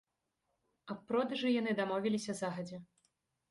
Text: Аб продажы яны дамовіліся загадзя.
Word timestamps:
Аб 0.93 0.99
продажы 1.11 1.53
яны 1.59 1.71
дамовіліся 1.81 2.37
загадзя. 2.43 2.83